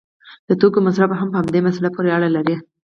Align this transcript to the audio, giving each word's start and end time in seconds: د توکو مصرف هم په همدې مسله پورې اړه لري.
د 0.47 0.49
توکو 0.61 0.79
مصرف 0.87 1.11
هم 1.19 1.29
په 1.31 1.37
همدې 1.41 1.59
مسله 1.67 1.89
پورې 1.95 2.09
اړه 2.17 2.29
لري. 2.35 2.55